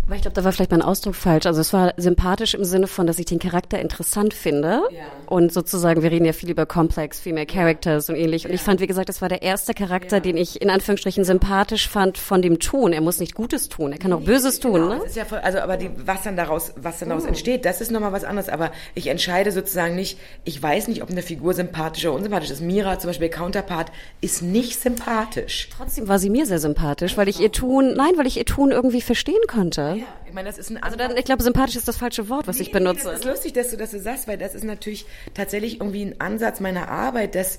Aber 0.05 0.15
ich 0.15 0.21
glaube, 0.21 0.35
da 0.35 0.43
war 0.43 0.51
vielleicht 0.51 0.71
mein 0.71 0.83
Ausdruck 0.83 1.15
falsch. 1.15 1.47
Also 1.47 1.61
es 1.61 1.73
war 1.73 1.93
sympathisch 1.97 2.53
im 2.53 2.63
Sinne 2.63 2.85
von, 2.85 3.07
dass 3.07 3.17
ich 3.17 3.25
den 3.25 3.39
Charakter 3.39 3.79
interessant 3.79 4.35
finde. 4.35 4.81
Ja. 4.91 5.03
Und 5.25 5.51
sozusagen, 5.51 6.03
wir 6.03 6.11
reden 6.11 6.25
ja 6.25 6.33
viel 6.33 6.51
über 6.51 6.67
Complex 6.67 7.19
Female 7.19 7.47
Characters 7.47 8.09
und 8.09 8.15
ähnlich. 8.15 8.45
Und 8.45 8.51
ja. 8.51 8.55
ich 8.55 8.61
fand, 8.61 8.81
wie 8.81 8.87
gesagt, 8.87 9.09
das 9.09 9.23
war 9.23 9.29
der 9.29 9.41
erste 9.41 9.73
Charakter, 9.73 10.17
ja. 10.17 10.19
den 10.19 10.37
ich 10.37 10.61
in 10.61 10.69
Anführungsstrichen 10.69 11.23
sympathisch 11.23 11.89
fand 11.89 12.19
von 12.19 12.43
dem 12.43 12.59
Ton. 12.59 12.93
Er 12.93 13.01
muss 13.01 13.19
nicht 13.19 13.33
Gutes 13.33 13.67
tun, 13.67 13.93
er 13.93 13.97
kann 13.97 14.13
auch 14.13 14.21
Böses 14.21 14.59
tun. 14.59 14.73
Genau. 14.73 14.89
Ne? 14.89 14.99
Das 14.99 15.09
ist 15.09 15.15
ja 15.15 15.25
voll, 15.25 15.39
also 15.39 15.57
aber 15.59 15.77
die, 15.77 15.89
was 16.05 16.21
dann 16.21 16.37
daraus, 16.37 16.73
was 16.75 16.99
dann 16.99 17.09
daraus 17.09 17.23
oh. 17.23 17.29
entsteht, 17.29 17.65
das 17.65 17.81
ist 17.81 17.91
nochmal 17.91 18.11
was 18.11 18.25
anderes. 18.25 18.49
Aber 18.49 18.71
ich 18.93 19.07
entscheide 19.07 19.51
sozusagen 19.51 19.95
nicht, 19.95 20.19
ich 20.43 20.61
weiß 20.61 20.87
nicht, 20.87 21.01
ob 21.01 21.09
eine 21.09 21.23
Figur 21.23 21.55
sympathisch 21.55 22.05
oder 22.05 22.13
unsympathisch 22.13 22.51
ist. 22.51 22.61
Mira 22.61 22.99
zum 22.99 23.09
Beispiel 23.09 23.29
Counterpart 23.29 23.91
ist 24.21 24.43
nicht 24.43 24.79
sympathisch. 24.79 25.69
Trotzdem 25.75 26.07
war 26.07 26.19
sie 26.19 26.29
mir 26.29 26.45
sehr 26.45 26.59
sympathisch, 26.59 27.17
weil 27.17 27.27
ich 27.27 27.39
ihr 27.39 27.51
Tun, 27.51 27.95
nein, 27.95 28.13
weil 28.17 28.27
ich 28.27 28.37
ihr 28.37 28.45
Tun 28.45 28.69
irgendwie 28.69 29.01
verstehen 29.01 29.41
konnte. 29.47 29.94
Ja 29.99 30.25
meine, 30.35 30.49
das 30.49 30.59
ist 30.59 30.69
ein 30.69 30.77
also 30.77 30.95
dann, 30.95 31.17
ich 31.17 31.25
glaube, 31.25 31.41
sympathisch 31.41 31.75
ist 31.75 31.87
das 31.87 31.97
falsche 31.97 32.29
Wort, 32.29 32.45
was 32.45 32.57
nee, 32.57 32.63
ich 32.63 32.71
benutze. 32.71 33.07
Nee, 33.07 33.11
das 33.11 33.19
ist 33.21 33.25
lustig, 33.25 33.53
dass 33.53 33.71
du 33.71 33.77
das 33.77 33.91
so 33.91 33.99
sagst, 33.99 34.27
weil 34.27 34.37
das 34.37 34.53
ist 34.53 34.63
natürlich 34.63 35.05
tatsächlich 35.33 35.79
irgendwie 35.79 36.03
ein 36.03 36.21
Ansatz 36.21 36.59
meiner 36.59 36.89
Arbeit, 36.89 37.33
dass 37.33 37.57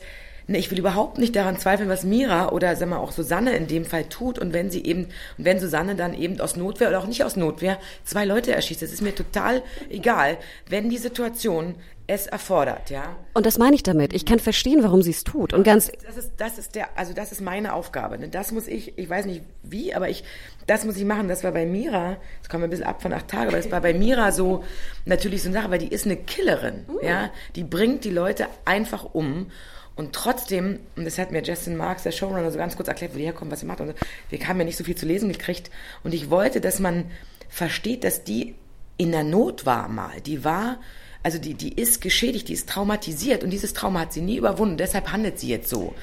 Ne, 0.48 0.58
ich 0.58 0.70
will 0.70 0.78
überhaupt 0.78 1.18
nicht 1.18 1.34
daran 1.34 1.58
zweifeln, 1.58 1.88
was 1.88 2.04
Mira 2.04 2.50
oder 2.50 2.76
sag 2.76 2.88
mal 2.88 2.98
auch 2.98 3.10
Susanne 3.10 3.56
in 3.56 3.66
dem 3.66 3.84
Fall 3.84 4.04
tut 4.04 4.38
und 4.38 4.52
wenn 4.52 4.70
sie 4.70 4.84
eben 4.84 5.06
und 5.38 5.44
wenn 5.44 5.58
Susanne 5.58 5.96
dann 5.96 6.14
eben 6.14 6.40
aus 6.40 6.54
Notwehr 6.54 6.88
oder 6.88 7.00
auch 7.00 7.08
nicht 7.08 7.24
aus 7.24 7.34
Notwehr 7.34 7.78
zwei 8.04 8.24
Leute 8.24 8.52
erschießt, 8.52 8.80
das 8.80 8.92
ist 8.92 9.02
mir 9.02 9.14
total 9.14 9.62
egal, 9.90 10.38
wenn 10.68 10.88
die 10.88 10.98
Situation 10.98 11.74
es 12.06 12.28
erfordert, 12.28 12.90
ja. 12.90 13.16
Und 13.34 13.46
das 13.46 13.58
meine 13.58 13.74
ich 13.74 13.82
damit. 13.82 14.12
Ich 14.12 14.24
kann 14.24 14.38
verstehen, 14.38 14.84
warum 14.84 15.02
sie 15.02 15.10
es 15.10 15.24
tut. 15.24 15.52
Und 15.52 15.64
ganz 15.64 15.90
das 16.06 16.16
ist 16.16 16.32
das 16.36 16.58
ist 16.58 16.74
der 16.76 16.96
also 16.96 17.12
das 17.12 17.32
ist 17.32 17.40
meine 17.40 17.72
Aufgabe. 17.72 18.16
Ne? 18.16 18.28
Das 18.28 18.52
muss 18.52 18.68
ich, 18.68 18.96
ich 18.96 19.10
weiß 19.10 19.26
nicht 19.26 19.42
wie, 19.64 19.94
aber 19.94 20.08
ich 20.08 20.22
das 20.68 20.84
muss 20.84 20.96
ich 20.96 21.04
machen. 21.04 21.26
Das 21.26 21.42
war 21.42 21.50
bei 21.50 21.66
Mira, 21.66 22.18
das 22.40 22.48
kommen 22.48 22.62
wir 22.62 22.68
ein 22.68 22.70
bisschen 22.70 22.86
ab 22.86 23.02
von 23.02 23.12
acht 23.12 23.26
Tage, 23.26 23.48
aber 23.48 23.56
das 23.56 23.72
war 23.72 23.80
bei 23.80 23.92
Mira 23.94 24.30
so 24.30 24.62
natürlich 25.04 25.42
so 25.42 25.48
eine 25.48 25.58
Sache, 25.58 25.70
weil 25.72 25.80
die 25.80 25.88
ist 25.88 26.06
eine 26.06 26.16
Killerin, 26.16 26.84
uh. 26.88 27.04
ja. 27.04 27.30
Die 27.56 27.64
bringt 27.64 28.04
die 28.04 28.10
Leute 28.10 28.46
einfach 28.64 29.12
um. 29.12 29.50
Und 29.96 30.12
trotzdem, 30.12 30.80
und 30.94 31.06
das 31.06 31.18
hat 31.18 31.32
mir 31.32 31.42
Justin 31.42 31.76
Marks, 31.76 32.02
der 32.02 32.12
Showrunner, 32.12 32.52
so 32.52 32.58
ganz 32.58 32.76
kurz 32.76 32.88
erklärt, 32.88 33.14
wo 33.14 33.18
die 33.18 33.24
herkommt, 33.24 33.50
was 33.50 33.60
sie 33.60 33.66
macht. 33.66 33.80
Und 33.80 33.94
wir 34.28 34.46
haben 34.46 34.58
ja 34.58 34.64
nicht 34.64 34.76
so 34.76 34.84
viel 34.84 34.94
zu 34.94 35.06
lesen 35.06 35.32
gekriegt. 35.32 35.70
Und 36.04 36.12
ich 36.12 36.28
wollte, 36.28 36.60
dass 36.60 36.78
man 36.78 37.10
versteht, 37.48 38.04
dass 38.04 38.22
die 38.22 38.54
in 38.98 39.10
der 39.10 39.24
Not 39.24 39.64
war 39.64 39.88
mal. 39.88 40.20
Die 40.20 40.44
war, 40.44 40.80
also 41.22 41.38
die, 41.38 41.54
die 41.54 41.72
ist 41.72 42.02
geschädigt, 42.02 42.48
die 42.48 42.52
ist 42.52 42.68
traumatisiert. 42.68 43.42
Und 43.42 43.50
dieses 43.50 43.72
Trauma 43.72 44.00
hat 44.00 44.12
sie 44.12 44.20
nie 44.20 44.36
überwunden. 44.36 44.76
Deshalb 44.76 45.12
handelt 45.12 45.38
sie 45.38 45.48
jetzt 45.48 45.70
so. 45.70 45.94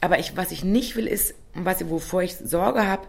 Aber 0.00 0.18
ich, 0.18 0.36
was 0.36 0.50
ich 0.50 0.64
nicht 0.64 0.96
will, 0.96 1.06
ist, 1.06 1.34
was, 1.54 1.88
wovor 1.88 2.22
ich 2.22 2.34
Sorge 2.36 2.86
habe, 2.86 3.06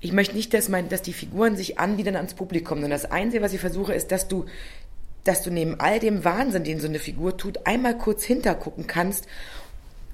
ich 0.00 0.12
möchte 0.12 0.36
nicht, 0.36 0.52
dass, 0.52 0.68
mein, 0.68 0.90
dass 0.90 1.00
die 1.00 1.12
Figuren 1.14 1.56
sich 1.56 1.78
anbiedern 1.78 2.16
ans 2.16 2.34
Publikum. 2.34 2.84
Und 2.84 2.90
das 2.90 3.10
Einzige, 3.10 3.42
was 3.42 3.54
ich 3.54 3.60
versuche, 3.60 3.94
ist, 3.94 4.12
dass 4.12 4.28
du 4.28 4.44
dass 5.24 5.42
du 5.42 5.50
neben 5.50 5.78
all 5.78 6.00
dem 6.00 6.24
Wahnsinn, 6.24 6.64
den 6.64 6.80
so 6.80 6.88
eine 6.88 6.98
Figur 6.98 7.36
tut, 7.36 7.66
einmal 7.66 7.96
kurz 7.96 8.24
hintergucken 8.24 8.86
kannst 8.86 9.26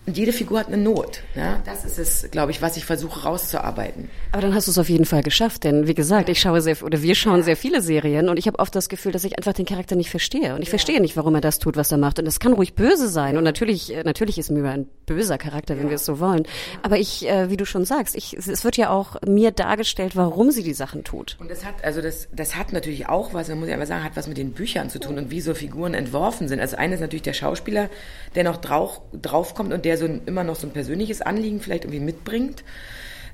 und 0.09 0.17
jede 0.17 0.33
Figur 0.33 0.59
hat 0.59 0.69
eine 0.69 0.79
Not. 0.79 1.21
Ja? 1.35 1.61
Das 1.67 1.85
ist 1.85 1.99
es, 1.99 2.31
glaube 2.31 2.51
ich, 2.51 2.63
was 2.63 2.79
ich 2.79 2.87
versuche 2.87 3.25
rauszuarbeiten. 3.25 4.09
Aber 4.33 4.41
dann 4.41 4.55
hast 4.55 4.67
du 4.67 4.71
es 4.71 4.79
auf 4.79 4.89
jeden 4.89 5.05
Fall 5.05 5.23
geschafft, 5.23 5.65
denn 5.65 5.87
wie 5.87 5.93
gesagt, 5.93 6.31
ich 6.31 6.41
schaue 6.41 6.63
sehr 6.63 6.83
oder 6.83 7.03
wir 7.03 7.15
schauen 7.15 7.43
sehr 7.43 7.59
viele 7.59 7.83
Serien 7.83 8.31
und 8.31 8.39
ich 8.39 8.47
habe 8.47 8.59
oft 8.59 8.75
das 8.75 8.89
Gefühl, 8.89 9.13
dass 9.13 9.25
ich 9.25 9.37
einfach 9.37 9.53
den 9.53 9.67
Charakter 9.67 9.97
nicht 9.97 10.09
verstehe 10.09 10.55
und 10.55 10.63
ich 10.63 10.69
ja. 10.69 10.71
verstehe 10.71 11.03
nicht, 11.03 11.15
warum 11.19 11.35
er 11.35 11.43
das 11.43 11.59
tut, 11.59 11.77
was 11.77 11.93
er 11.93 11.99
macht. 11.99 12.19
Und 12.19 12.25
das 12.25 12.41
kann 12.41 12.55
ruhig 12.55 12.75
böse 12.75 13.09
sein 13.09 13.37
und 13.37 13.45
natürlich, 13.45 13.95
äh, 13.95 14.03
natürlich 14.03 14.39
ist 14.39 14.51
Mira 14.51 14.71
ein 14.71 14.87
böser 15.05 15.37
Charakter, 15.37 15.77
wenn 15.77 15.85
ja. 15.85 15.91
wir 15.91 15.97
es 15.97 16.07
so 16.07 16.21
wollen. 16.21 16.45
Aber 16.83 16.97
ich, 16.97 17.29
äh, 17.29 17.51
wie 17.51 17.59
du 17.59 17.67
schon 17.67 17.85
sagst, 17.85 18.17
ich, 18.17 18.33
es 18.33 18.65
wird 18.65 18.79
ja 18.79 18.89
auch 18.89 19.17
mir 19.27 19.51
dargestellt, 19.51 20.17
warum 20.17 20.51
sie 20.53 20.63
die 20.63 20.73
Sachen 20.73 21.05
tut. 21.05 21.37
Und 21.39 21.51
das 21.51 21.67
hat, 21.67 21.85
also 21.85 22.01
das, 22.01 22.29
das 22.33 22.57
hat 22.57 22.73
natürlich 22.73 23.11
auch 23.11 23.35
was, 23.35 23.49
man 23.49 23.61
muss 23.61 23.69
ja 23.69 23.75
aber 23.75 23.85
sagen, 23.85 24.05
hat 24.05 24.17
was 24.17 24.27
mit 24.27 24.39
den 24.39 24.53
Büchern 24.53 24.89
zu 24.89 25.01
tun 25.01 25.19
und 25.19 25.31
wie 25.31 25.43
so 25.43 25.53
Figuren 25.53 25.93
entworfen 25.93 26.49
sind. 26.49 26.61
Also 26.61 26.79
eine 26.79 26.95
ist 26.95 27.01
natürlich 27.01 27.25
der 27.25 27.35
Schauspieler, 27.35 27.91
der 28.35 28.45
noch 28.45 28.57
drauf, 28.57 29.03
draufkommt 29.13 29.75
und 29.75 29.85
der 29.85 29.98
so 29.99 30.07
ein, 30.07 30.23
immer 30.27 30.45
noch 30.45 30.57
so 30.57 30.67
ein 30.67 30.73
persönliches 30.73 31.21
Anliegen 31.21 31.61
vielleicht 31.61 31.85
irgendwie 31.85 32.01
mitbringt. 32.01 32.65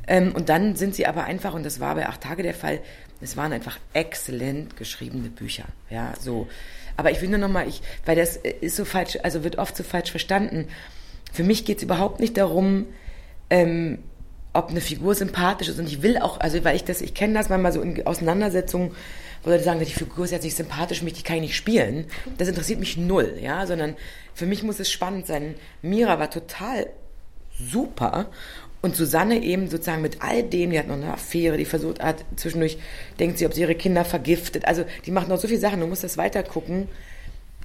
Ähm, 0.07 0.33
und 0.33 0.49
dann 0.49 0.77
sind 0.77 0.95
sie 0.95 1.07
aber 1.07 1.25
einfach, 1.25 1.55
und 1.55 1.65
das 1.65 1.81
war 1.81 1.95
bei 1.95 2.09
acht 2.09 2.21
Tage 2.21 2.43
der 2.43 2.55
Fall, 2.55 2.81
es 3.21 3.37
waren 3.37 3.53
einfach 3.53 3.79
exzellent 3.93 4.77
geschriebene 4.77 5.31
Bücher. 5.31 5.65
Ja, 5.89 6.13
so. 6.21 6.49
Aber 6.97 7.11
ich 7.11 7.21
will 7.21 7.29
nur 7.29 7.39
nochmal, 7.39 7.69
ich, 7.69 7.81
weil 8.05 8.17
das 8.17 8.37
ist 8.37 8.77
so 8.77 8.85
falsch, 8.85 9.19
also 9.23 9.45
wird 9.45 9.59
oft 9.59 9.77
so 9.77 9.83
falsch 9.83 10.11
verstanden. 10.11 10.69
Für 11.33 11.43
mich 11.43 11.65
geht 11.65 11.79
es 11.79 11.83
überhaupt 11.83 12.21
nicht 12.21 12.37
darum, 12.37 12.87
ähm, 13.51 13.99
ob 14.53 14.71
eine 14.71 14.81
Figur 14.81 15.15
sympathisch 15.15 15.69
ist. 15.69 15.79
Und 15.79 15.89
ich 15.89 16.03
will 16.03 16.19
auch, 16.19 16.39
also 16.39 16.63
weil 16.65 16.77
ich 16.77 16.85
das, 16.85 17.01
ich 17.01 17.15
kenne 17.15 17.35
das 17.35 17.49
manchmal 17.49 17.73
so 17.73 17.81
in 17.81 18.07
Auseinandersetzungen, 18.07 18.93
wo 19.45 19.51
Leute 19.51 19.65
sagen, 19.65 19.79
die 19.79 19.87
Figur 19.87 20.25
ist 20.25 20.31
jetzt 20.31 20.45
nicht 20.45 20.57
sympathisch, 20.57 21.03
mich, 21.03 21.13
die 21.13 21.23
kann 21.23 21.37
ich 21.37 21.43
nicht 21.43 21.57
spielen. 21.57 22.07
Das 22.39 22.49
interessiert 22.49 22.81
mich 22.81 22.97
null, 22.97 23.39
ja, 23.41 23.67
sondern 23.67 23.97
für 24.35 24.47
mich 24.47 24.63
muss 24.63 24.81
es 24.81 24.91
spannend 24.91 25.27
sein. 25.27 25.55
Mira 25.83 26.19
war 26.19 26.31
total 26.31 26.89
super 27.59 28.31
und 28.83 28.97
Susanne 28.97 29.43
eben 29.43 29.69
sozusagen 29.71 30.03
mit 30.03 30.21
all 30.21 30.43
dem, 30.43 30.71
die 30.71 30.79
hat 30.79 30.89
noch 30.89 30.97
eine 30.97 31.13
Affäre, 31.13 31.57
die 31.57 31.65
versucht 31.65 32.01
hat, 32.01 32.25
zwischendurch 32.37 32.79
denkt 33.19 33.39
sie, 33.39 33.47
ob 33.47 33.55
sie 33.55 33.63
ihre 33.63 33.75
Kinder 33.75 34.05
vergiftet. 34.05 34.67
Also 34.67 34.85
die 35.07 35.11
macht 35.11 35.29
noch 35.29 35.39
so 35.39 35.49
viele 35.49 35.61
Sachen, 35.61 35.81
du 35.81 35.87
musst 35.87 36.05
das 36.05 36.19
weiter 36.19 36.43
gucken. 36.43 36.89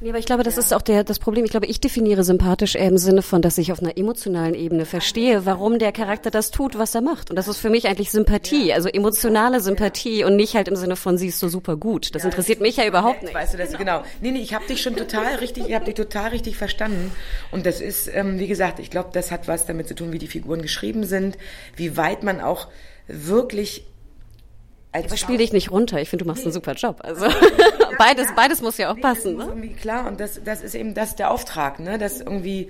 Nee, 0.01 0.09
aber 0.09 0.19
ich 0.19 0.25
glaube, 0.25 0.43
das 0.43 0.55
ja. 0.55 0.61
ist 0.61 0.73
auch 0.73 0.81
der, 0.81 1.03
das 1.03 1.19
Problem. 1.19 1.43
Ich 1.43 1.51
glaube, 1.51 1.65
ich 1.65 1.81
definiere 1.81 2.23
sympathisch 2.23 2.75
eher 2.75 2.87
im 2.87 2.97
Sinne 2.97 3.21
von, 3.21 3.41
dass 3.41 3.57
ich 3.57 3.71
auf 3.73 3.81
einer 3.81 3.97
emotionalen 3.97 4.55
Ebene 4.55 4.85
verstehe, 4.85 5.45
warum 5.45 5.77
der 5.77 5.91
Charakter 5.91 6.31
das 6.31 6.51
tut, 6.51 6.77
was 6.77 6.95
er 6.95 7.01
macht. 7.01 7.29
Und 7.29 7.35
das 7.35 7.49
ist 7.49 7.57
für 7.57 7.69
mich 7.69 7.87
eigentlich 7.87 8.09
Sympathie, 8.09 8.67
ja. 8.67 8.75
also 8.75 8.87
emotionale 8.87 9.59
Sympathie 9.59 10.19
ja. 10.21 10.27
und 10.27 10.37
nicht 10.37 10.55
halt 10.55 10.69
im 10.69 10.77
Sinne 10.77 10.95
von, 10.95 11.17
sie 11.17 11.27
ist 11.27 11.39
so 11.39 11.49
super 11.49 11.75
gut. 11.75 12.15
Das 12.15 12.23
interessiert 12.23 12.61
mich 12.61 12.77
ja 12.77 12.87
überhaupt 12.87 13.23
nicht. 13.23 13.33
Weißt 13.33 13.53
du 13.53 13.57
das, 13.57 13.71
genau. 13.71 13.99
genau. 13.99 14.03
Nee, 14.21 14.31
nee, 14.31 14.39
ich 14.39 14.53
habe 14.53 14.65
dich 14.67 14.81
schon 14.81 14.95
total 14.95 15.35
richtig, 15.35 15.67
ich 15.67 15.75
habe 15.75 15.85
dich 15.85 15.95
total 15.95 16.29
richtig 16.29 16.55
verstanden. 16.55 17.11
Und 17.51 17.65
das 17.65 17.81
ist, 17.81 18.09
ähm, 18.13 18.39
wie 18.39 18.47
gesagt, 18.47 18.79
ich 18.79 18.89
glaube, 18.89 19.09
das 19.11 19.31
hat 19.31 19.49
was 19.49 19.65
damit 19.65 19.89
zu 19.89 19.95
tun, 19.95 20.13
wie 20.13 20.19
die 20.19 20.27
Figuren 20.27 20.61
geschrieben 20.61 21.03
sind, 21.03 21.37
wie 21.75 21.97
weit 21.97 22.23
man 22.23 22.39
auch 22.39 22.67
wirklich 23.07 23.85
als 24.91 25.19
spiel 25.19 25.37
dich 25.37 25.53
nicht 25.53 25.71
runter. 25.71 26.01
Ich 26.01 26.09
finde, 26.09 26.25
du 26.25 26.29
machst 26.29 26.41
nee. 26.41 26.47
einen 26.47 26.53
super 26.53 26.73
Job. 26.73 27.01
Also 27.03 27.27
beides, 27.97 28.27
beides 28.35 28.61
muss 28.61 28.77
ja 28.77 28.91
auch 28.91 28.95
nee, 28.95 29.01
passen. 29.01 29.37
Das 29.37 29.47
ne? 29.47 29.69
klar, 29.79 30.07
und 30.07 30.19
das, 30.19 30.41
das 30.43 30.61
ist 30.61 30.75
eben 30.75 30.93
das 30.93 31.15
der 31.15 31.31
Auftrag, 31.31 31.79
ne? 31.79 31.97
Das 31.97 32.21
irgendwie 32.21 32.69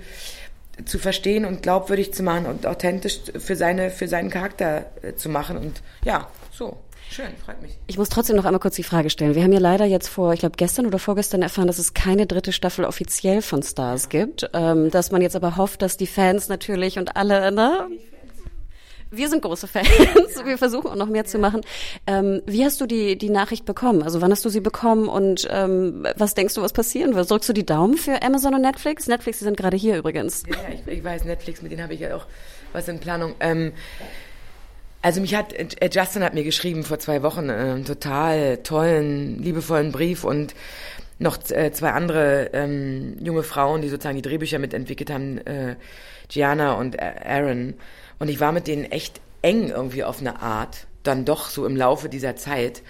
zu 0.84 0.98
verstehen 0.98 1.44
und 1.44 1.62
glaubwürdig 1.62 2.14
zu 2.14 2.22
machen 2.22 2.46
und 2.46 2.66
authentisch 2.66 3.20
für 3.38 3.56
seine, 3.56 3.90
für 3.90 4.08
seinen 4.08 4.30
Charakter 4.30 4.86
äh, 5.02 5.14
zu 5.14 5.28
machen. 5.28 5.56
Und 5.56 5.82
ja, 6.04 6.28
so. 6.52 6.76
Schön, 7.10 7.30
freut 7.44 7.60
mich. 7.60 7.76
Ich 7.88 7.98
muss 7.98 8.08
trotzdem 8.08 8.36
noch 8.36 8.44
einmal 8.44 8.60
kurz 8.60 8.76
die 8.76 8.84
Frage 8.84 9.10
stellen. 9.10 9.34
Wir 9.34 9.42
haben 9.42 9.52
ja 9.52 9.58
leider 9.58 9.84
jetzt 9.84 10.06
vor, 10.06 10.32
ich 10.32 10.40
glaube 10.40 10.54
gestern 10.56 10.86
oder 10.86 11.00
vorgestern 11.00 11.42
erfahren, 11.42 11.66
dass 11.66 11.78
es 11.78 11.92
keine 11.92 12.26
dritte 12.26 12.52
Staffel 12.52 12.84
offiziell 12.84 13.42
von 13.42 13.64
Stars 13.64 14.10
gibt. 14.10 14.48
Ähm, 14.54 14.92
dass 14.92 15.10
man 15.10 15.20
jetzt 15.20 15.34
aber 15.34 15.56
hofft, 15.56 15.82
dass 15.82 15.96
die 15.96 16.06
Fans 16.06 16.48
natürlich 16.48 17.00
und 17.00 17.16
alle, 17.16 17.50
ne? 17.50 17.88
Wir 19.10 19.28
sind 19.28 19.42
große 19.42 19.66
Fans. 19.66 19.88
Wir 20.44 20.56
versuchen 20.56 20.88
auch 20.88 20.96
noch 20.96 21.08
mehr 21.08 21.24
zu 21.24 21.38
machen. 21.38 21.62
Ähm, 22.06 22.42
wie 22.46 22.64
hast 22.64 22.80
du 22.80 22.86
die, 22.86 23.18
die 23.18 23.30
Nachricht 23.30 23.64
bekommen? 23.64 24.02
Also 24.02 24.20
wann 24.20 24.30
hast 24.30 24.44
du 24.44 24.48
sie 24.48 24.60
bekommen 24.60 25.08
und 25.08 25.48
ähm, 25.50 26.06
was 26.16 26.34
denkst 26.34 26.54
du, 26.54 26.62
was 26.62 26.72
passieren 26.72 27.14
wird? 27.14 27.30
Drückst 27.30 27.48
du 27.48 27.52
die 27.52 27.66
Daumen 27.66 27.96
für 27.96 28.22
Amazon 28.22 28.54
und 28.54 28.62
Netflix? 28.62 29.08
Netflix, 29.08 29.38
die 29.38 29.44
sind 29.44 29.56
gerade 29.56 29.76
hier 29.76 29.96
übrigens. 29.96 30.44
Ja, 30.46 30.56
ich, 30.72 30.92
ich, 30.92 31.04
weiß, 31.04 31.24
Netflix, 31.24 31.60
mit 31.60 31.72
denen 31.72 31.82
habe 31.82 31.94
ich 31.94 32.00
ja 32.00 32.14
auch 32.14 32.26
was 32.72 32.86
in 32.88 33.00
Planung. 33.00 33.34
Ähm, 33.40 33.72
also 35.02 35.20
mich 35.20 35.34
hat, 35.34 35.52
äh, 35.54 35.90
Justin 35.90 36.22
hat 36.22 36.34
mir 36.34 36.44
geschrieben 36.44 36.84
vor 36.84 36.98
zwei 36.98 37.22
Wochen 37.22 37.48
äh, 37.48 37.52
einen 37.52 37.84
total 37.84 38.58
tollen, 38.58 39.42
liebevollen 39.42 39.92
Brief 39.92 40.24
und 40.24 40.54
noch 41.20 41.38
äh, 41.50 41.70
zwei 41.70 41.92
andere 41.92 42.50
ähm, 42.54 43.16
junge 43.20 43.42
Frauen, 43.42 43.82
die 43.82 43.88
sozusagen 43.88 44.16
die 44.16 44.22
Drehbücher 44.22 44.58
mitentwickelt 44.58 45.10
haben, 45.10 45.38
äh, 45.38 45.76
Gianna 46.28 46.72
und 46.72 47.00
Aaron. 47.00 47.74
Und 48.18 48.28
ich 48.28 48.40
war 48.40 48.52
mit 48.52 48.66
denen 48.66 48.84
echt 48.84 49.20
eng 49.42 49.68
irgendwie 49.68 50.02
auf 50.02 50.20
eine 50.20 50.40
Art, 50.40 50.86
dann 51.02 51.24
doch 51.24 51.50
so 51.50 51.66
im 51.66 51.76
Laufe 51.76 52.08
dieser 52.08 52.36
Zeit. 52.36 52.82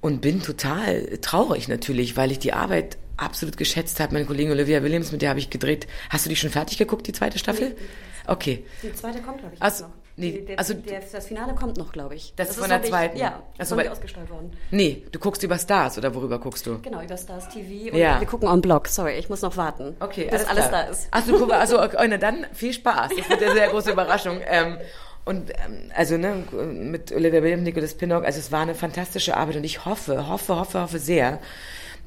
Und 0.00 0.20
bin 0.20 0.42
total 0.42 1.18
traurig 1.22 1.68
natürlich, 1.68 2.16
weil 2.16 2.30
ich 2.30 2.38
die 2.38 2.52
Arbeit 2.52 2.98
absolut 3.16 3.56
geschätzt 3.56 4.00
habe. 4.00 4.12
Meine 4.12 4.26
Kollegin 4.26 4.52
Olivia 4.52 4.82
Williams, 4.82 5.12
mit 5.12 5.22
der 5.22 5.30
habe 5.30 5.38
ich 5.38 5.48
gedreht. 5.48 5.86
Hast 6.10 6.26
du 6.26 6.28
die 6.28 6.36
schon 6.36 6.50
fertig 6.50 6.76
geguckt, 6.76 7.06
die 7.06 7.12
zweite 7.12 7.38
Staffel? 7.38 7.74
Okay. 8.26 8.64
Die 8.82 8.92
zweite 8.92 9.20
kommt, 9.22 9.38
glaube 9.38 9.54
ich. 9.54 9.62
Also, 9.62 9.84
Nee, 10.16 10.44
der, 10.46 10.58
also 10.60 10.74
der, 10.74 11.00
das 11.00 11.26
Finale 11.26 11.54
kommt 11.54 11.76
noch, 11.76 11.92
glaube 11.92 12.14
ich. 12.14 12.34
Das, 12.36 12.48
das 12.48 12.56
ist 12.56 12.62
von 12.62 12.70
der 12.70 12.82
zweiten. 12.84 13.18
Ja, 13.18 13.42
das 13.58 13.70
ist 13.70 13.76
noch 13.76 13.90
ausgestrahlt 13.90 14.30
worden. 14.30 14.52
Nee, 14.70 15.02
du 15.10 15.18
guckst 15.18 15.42
über 15.42 15.58
Stars 15.58 15.98
oder 15.98 16.14
worüber 16.14 16.38
guckst 16.38 16.66
du? 16.66 16.78
Genau, 16.82 17.02
über 17.02 17.16
Stars 17.16 17.48
TV 17.48 17.96
ja. 17.96 18.20
wir 18.20 18.26
gucken 18.26 18.48
on 18.48 18.60
Blog. 18.60 18.86
Sorry, 18.86 19.18
ich 19.18 19.28
muss 19.28 19.42
noch 19.42 19.56
warten, 19.56 19.96
okay, 19.98 20.28
bis 20.30 20.44
alles, 20.44 20.66
alles 20.66 20.70
da 20.70 20.82
ist. 20.82 21.08
Achso, 21.10 21.36
guck 21.36 21.48
mal, 21.48 21.58
also 21.58 21.82
okay, 21.82 22.06
na 22.08 22.16
dann 22.16 22.46
viel 22.52 22.72
Spaß. 22.72 23.10
Das 23.16 23.28
wird 23.28 23.42
eine 23.42 23.52
sehr 23.54 23.68
große 23.70 23.90
Überraschung. 23.90 24.40
Ähm, 24.46 24.78
und 25.24 25.50
ähm, 25.50 25.90
also 25.94 26.16
ne, 26.16 26.44
mit 26.52 27.10
Olivia 27.10 27.42
Williams, 27.42 27.64
Nicholas 27.64 27.94
Pinnock, 27.94 28.24
also 28.24 28.38
es 28.38 28.52
war 28.52 28.60
eine 28.60 28.74
fantastische 28.76 29.36
Arbeit 29.36 29.56
und 29.56 29.64
ich 29.64 29.84
hoffe, 29.84 30.28
hoffe, 30.28 30.56
hoffe, 30.56 30.80
hoffe 30.80 30.98
sehr, 31.00 31.40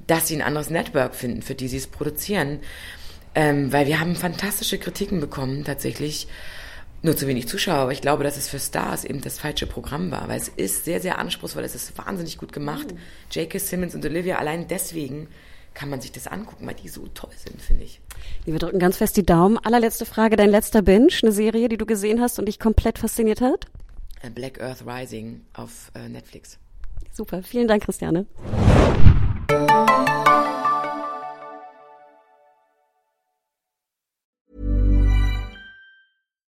dass 0.05 0.27
sie 0.27 0.35
ein 0.35 0.41
anderes 0.41 0.69
Network 0.69 1.13
finden, 1.13 1.41
für 1.41 1.55
die 1.55 1.67
sie 1.67 1.77
es 1.77 1.87
produzieren. 1.87 2.59
Ähm, 3.35 3.73
weil 3.73 3.85
wir 3.85 3.99
haben 3.99 4.15
fantastische 4.15 4.79
Kritiken 4.79 5.19
bekommen, 5.19 5.63
tatsächlich 5.65 6.27
nur 7.01 7.15
zu 7.15 7.27
wenig 7.27 7.47
Zuschauer, 7.47 7.77
aber 7.77 7.91
ich 7.91 8.01
glaube, 8.01 8.23
dass 8.23 8.37
es 8.37 8.49
für 8.49 8.59
Stars 8.59 9.05
eben 9.05 9.21
das 9.21 9.39
falsche 9.39 9.67
Programm 9.67 10.11
war, 10.11 10.27
weil 10.27 10.39
es 10.39 10.49
ist 10.49 10.85
sehr, 10.85 10.99
sehr 10.99 11.19
anspruchsvoll, 11.19 11.63
es 11.63 11.75
ist 11.75 11.97
wahnsinnig 11.97 12.37
gut 12.37 12.51
gemacht. 12.53 12.91
Mhm. 12.91 12.97
J.K. 13.31 13.59
Simmons 13.59 13.95
und 13.95 14.05
Olivia, 14.05 14.37
allein 14.37 14.67
deswegen 14.67 15.27
kann 15.73 15.89
man 15.89 16.01
sich 16.01 16.11
das 16.11 16.25
angucken, 16.25 16.65
weil 16.65 16.73
die 16.73 16.89
so 16.89 17.07
toll 17.13 17.29
sind, 17.35 17.61
finde 17.61 17.83
ich. 17.83 18.01
Wir 18.45 18.57
drücken 18.57 18.79
ganz 18.79 18.97
fest 18.97 19.15
die 19.15 19.25
Daumen. 19.25 19.59
Allerletzte 19.59 20.05
Frage, 20.05 20.35
dein 20.35 20.49
letzter 20.49 20.81
Binge, 20.81 21.09
eine 21.21 21.31
Serie, 21.31 21.69
die 21.69 21.77
du 21.77 21.85
gesehen 21.85 22.19
hast 22.19 22.39
und 22.39 22.47
dich 22.47 22.59
komplett 22.59 22.97
fasziniert 22.97 23.41
hat? 23.41 23.65
Äh, 24.21 24.31
Black 24.31 24.59
Earth 24.59 24.83
Rising 24.87 25.41
auf 25.53 25.91
äh, 25.93 26.09
Netflix. 26.09 26.57
Super, 27.13 27.43
vielen 27.43 27.67
Dank, 27.67 27.83
Christiane. 27.83 28.25